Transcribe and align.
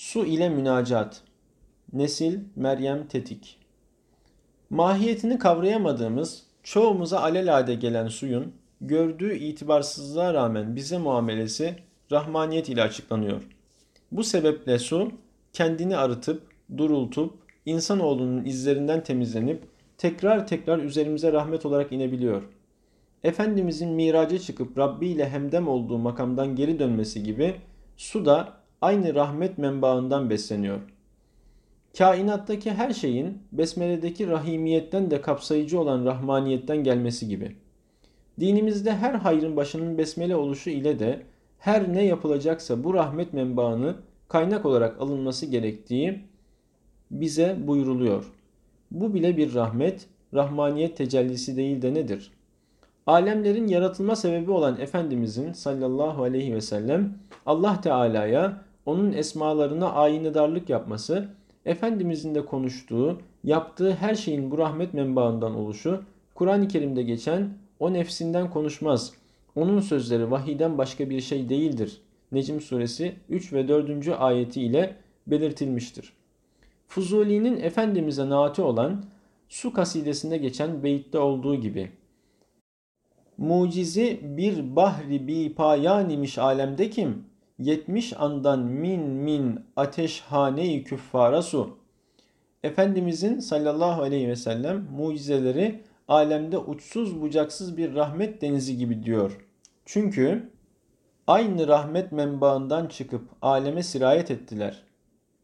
Su 0.00 0.26
ile 0.26 0.48
münacat. 0.48 1.22
Nesil 1.92 2.38
Meryem 2.56 3.08
Tetik. 3.08 3.58
Mahiyetini 4.70 5.38
kavrayamadığımız, 5.38 6.42
çoğumuza 6.62 7.20
alelade 7.20 7.74
gelen 7.74 8.08
suyun 8.08 8.52
gördüğü 8.80 9.34
itibarsızlığa 9.34 10.34
rağmen 10.34 10.76
bize 10.76 10.98
muamelesi 10.98 11.74
rahmaniyet 12.12 12.68
ile 12.68 12.82
açıklanıyor. 12.82 13.42
Bu 14.12 14.24
sebeple 14.24 14.78
su 14.78 15.12
kendini 15.52 15.96
arıtıp, 15.96 16.42
durultup, 16.76 17.34
insanoğlunun 17.66 18.44
izlerinden 18.44 19.04
temizlenip 19.04 19.62
tekrar 19.98 20.46
tekrar 20.46 20.78
üzerimize 20.78 21.32
rahmet 21.32 21.66
olarak 21.66 21.92
inebiliyor. 21.92 22.42
Efendimizin 23.24 23.90
miraca 23.90 24.38
çıkıp 24.38 24.78
Rabbi 24.78 25.06
ile 25.08 25.28
hemdem 25.28 25.68
olduğu 25.68 25.98
makamdan 25.98 26.56
geri 26.56 26.78
dönmesi 26.78 27.22
gibi 27.22 27.54
su 27.96 28.24
da 28.24 28.59
aynı 28.80 29.14
rahmet 29.14 29.58
menbaından 29.58 30.30
besleniyor. 30.30 30.80
Kainattaki 31.98 32.70
her 32.70 32.90
şeyin 32.92 33.38
besmeledeki 33.52 34.28
rahimiyetten 34.28 35.10
de 35.10 35.20
kapsayıcı 35.20 35.80
olan 35.80 36.04
rahmaniyetten 36.04 36.84
gelmesi 36.84 37.28
gibi. 37.28 37.56
Dinimizde 38.40 38.92
her 38.92 39.14
hayrın 39.14 39.56
başının 39.56 39.98
besmele 39.98 40.36
oluşu 40.36 40.70
ile 40.70 40.98
de 40.98 41.22
her 41.58 41.92
ne 41.92 42.04
yapılacaksa 42.04 42.84
bu 42.84 42.94
rahmet 42.94 43.32
menbaını 43.32 43.96
kaynak 44.28 44.66
olarak 44.66 45.00
alınması 45.00 45.46
gerektiği 45.46 46.24
bize 47.10 47.56
buyuruluyor. 47.66 48.32
Bu 48.90 49.14
bile 49.14 49.36
bir 49.36 49.54
rahmet, 49.54 50.06
rahmaniyet 50.34 50.96
tecellisi 50.96 51.56
değil 51.56 51.82
de 51.82 51.94
nedir? 51.94 52.32
Alemlerin 53.06 53.68
yaratılma 53.68 54.16
sebebi 54.16 54.50
olan 54.50 54.80
Efendimizin 54.80 55.52
sallallahu 55.52 56.22
aleyhi 56.22 56.54
ve 56.54 56.60
sellem 56.60 57.18
Allah 57.46 57.80
Teala'ya 57.80 58.62
onun 58.90 59.12
esmalarına 59.12 59.92
ayinidarlık 59.92 60.68
yapması, 60.68 61.28
Efendimizin 61.64 62.34
de 62.34 62.44
konuştuğu, 62.44 63.18
yaptığı 63.44 63.92
her 63.92 64.14
şeyin 64.14 64.50
bu 64.50 64.58
rahmet 64.58 64.94
menbaından 64.94 65.54
oluşu, 65.54 66.02
Kur'an-ı 66.34 66.68
Kerim'de 66.68 67.02
geçen 67.02 67.48
o 67.80 67.92
nefsinden 67.92 68.50
konuşmaz. 68.50 69.12
Onun 69.56 69.80
sözleri 69.80 70.30
vahiden 70.30 70.78
başka 70.78 71.10
bir 71.10 71.20
şey 71.20 71.48
değildir. 71.48 72.00
Necm 72.32 72.60
suresi 72.60 73.14
3 73.28 73.52
ve 73.52 73.68
4. 73.68 74.08
ayeti 74.18 74.62
ile 74.62 74.96
belirtilmiştir. 75.26 76.12
Fuzuli'nin 76.88 77.56
Efendimiz'e 77.60 78.28
naati 78.28 78.62
olan 78.62 79.04
su 79.48 79.72
kasidesinde 79.72 80.38
geçen 80.38 80.82
beyitte 80.82 81.18
olduğu 81.18 81.56
gibi 81.56 81.90
Mucizi 83.38 84.20
bir 84.22 84.76
bahri 84.76 85.28
bi 85.28 85.54
payanimiş 85.54 86.38
alemde 86.38 86.90
kim? 86.90 87.29
Yetmiş 87.60 88.12
andan 88.20 88.60
min 88.60 89.00
min 89.00 89.60
ateşhane-i 89.76 90.84
küffara 90.84 91.42
su. 91.42 91.78
Efendimizin 92.62 93.40
sallallahu 93.40 94.02
aleyhi 94.02 94.28
ve 94.28 94.36
sellem 94.36 94.86
mucizeleri 94.96 95.82
alemde 96.08 96.58
uçsuz 96.58 97.20
bucaksız 97.20 97.76
bir 97.76 97.94
rahmet 97.94 98.42
denizi 98.42 98.76
gibi 98.76 99.02
diyor. 99.02 99.46
Çünkü 99.84 100.50
aynı 101.26 101.68
rahmet 101.68 102.12
menbaından 102.12 102.86
çıkıp 102.86 103.28
aleme 103.42 103.82
sirayet 103.82 104.30
ettiler. 104.30 104.82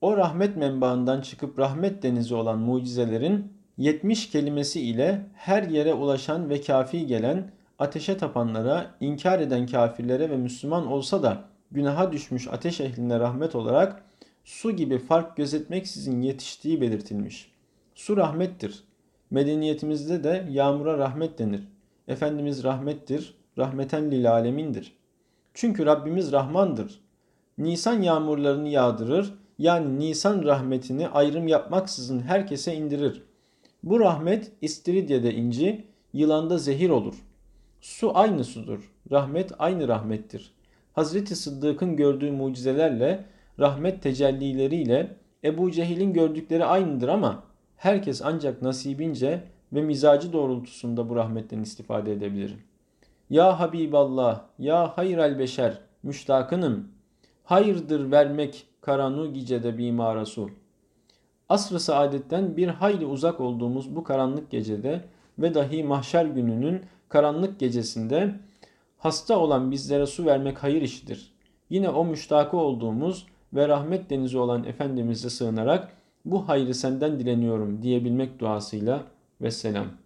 O 0.00 0.16
rahmet 0.16 0.56
menbaından 0.56 1.20
çıkıp 1.20 1.58
rahmet 1.58 2.02
denizi 2.02 2.34
olan 2.34 2.58
mucizelerin 2.58 3.52
70 3.78 4.30
kelimesi 4.30 4.80
ile 4.80 5.26
her 5.34 5.62
yere 5.62 5.94
ulaşan 5.94 6.50
ve 6.50 6.60
kafi 6.60 7.06
gelen 7.06 7.50
ateşe 7.78 8.16
tapanlara, 8.16 8.94
inkar 9.00 9.40
eden 9.40 9.66
kafirlere 9.66 10.30
ve 10.30 10.36
Müslüman 10.36 10.86
olsa 10.86 11.22
da 11.22 11.51
günaha 11.72 12.12
düşmüş 12.12 12.48
ateş 12.48 12.80
ehline 12.80 13.20
rahmet 13.20 13.54
olarak 13.54 14.04
su 14.44 14.70
gibi 14.70 14.98
fark 14.98 15.36
gözetmeksizin 15.36 16.22
yetiştiği 16.22 16.80
belirtilmiş. 16.80 17.52
Su 17.94 18.16
rahmettir. 18.16 18.84
Medeniyetimizde 19.30 20.24
de 20.24 20.46
yağmura 20.50 20.98
rahmet 20.98 21.38
denir. 21.38 21.68
Efendimiz 22.08 22.64
rahmettir, 22.64 23.34
rahmeten 23.58 24.10
lil 24.10 24.32
alemindir. 24.32 24.96
Çünkü 25.54 25.86
Rabbimiz 25.86 26.32
Rahmandır. 26.32 27.00
Nisan 27.58 28.02
yağmurlarını 28.02 28.68
yağdırır, 28.68 29.34
yani 29.58 29.98
Nisan 29.98 30.44
rahmetini 30.44 31.08
ayrım 31.08 31.48
yapmaksızın 31.48 32.20
herkese 32.20 32.74
indirir. 32.74 33.22
Bu 33.82 34.00
rahmet 34.00 34.52
istiridyede 34.62 35.34
inci, 35.34 35.84
yılanda 36.12 36.58
zehir 36.58 36.90
olur.'' 36.90 37.32
Su 37.82 38.18
aynı 38.18 38.44
sudur. 38.44 38.92
Rahmet 39.10 39.52
aynı 39.58 39.88
rahmettir. 39.88 40.54
Hazreti 40.92 41.36
Sıddık'ın 41.36 41.96
gördüğü 41.96 42.30
mucizelerle, 42.30 43.24
rahmet 43.58 44.02
tecellileriyle 44.02 45.16
Ebu 45.44 45.70
Cehil'in 45.70 46.12
gördükleri 46.12 46.64
aynıdır 46.64 47.08
ama 47.08 47.42
herkes 47.76 48.22
ancak 48.24 48.62
nasibince 48.62 49.44
ve 49.72 49.82
mizacı 49.82 50.32
doğrultusunda 50.32 51.08
bu 51.08 51.16
rahmetten 51.16 51.60
istifade 51.60 52.12
edebilir. 52.12 52.56
Ya 53.30 53.60
Habiballah, 53.60 54.42
ya 54.58 54.98
hayral 54.98 55.38
beşer, 55.38 55.78
müştakınım. 56.02 56.88
Hayırdır 57.44 58.10
vermek 58.10 58.66
karanu 58.80 59.32
gecede 59.32 59.78
bimarasu. 59.78 60.50
Asr-ı 61.48 61.80
saadetten 61.80 62.56
bir 62.56 62.68
hayli 62.68 63.06
uzak 63.06 63.40
olduğumuz 63.40 63.96
bu 63.96 64.04
karanlık 64.04 64.50
gecede 64.50 65.04
ve 65.38 65.54
dahi 65.54 65.84
mahşer 65.84 66.24
gününün 66.24 66.82
karanlık 67.08 67.60
gecesinde 67.60 68.34
hasta 69.02 69.38
olan 69.38 69.70
bizlere 69.70 70.06
su 70.06 70.26
vermek 70.26 70.62
hayır 70.62 70.82
işidir. 70.82 71.32
Yine 71.70 71.88
o 71.88 72.04
müştakı 72.04 72.56
olduğumuz 72.56 73.26
ve 73.54 73.68
rahmet 73.68 74.10
denizi 74.10 74.38
olan 74.38 74.64
Efendimiz'e 74.64 75.30
sığınarak 75.30 75.92
bu 76.24 76.48
hayrı 76.48 76.74
senden 76.74 77.20
dileniyorum 77.20 77.82
diyebilmek 77.82 78.38
duasıyla 78.38 79.02
ve 79.40 79.50
selam. 79.50 79.86